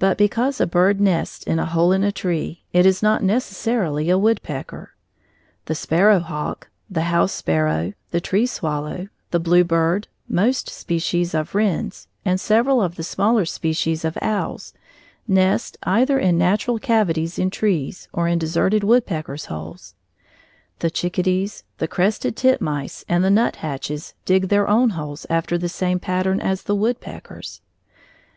[0.00, 4.10] But because a bird nests in a hole in a tree, it is not necessarily
[4.10, 4.94] a woodpecker.
[5.66, 12.08] The sparrow hawk, the house sparrow, the tree swallow, the bluebird, most species of wrens,
[12.24, 14.74] and several of the smaller species of owls
[15.28, 19.94] nest either in natural cavities in trees or in deserted woodpeckers' holes.
[20.80, 26.00] The chickadees, the crested titmice, and the nuthatches dig their own holes after the same
[26.00, 27.60] pattern as the woodpecker's.